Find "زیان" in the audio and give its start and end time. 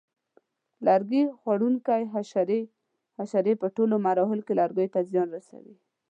5.09-5.27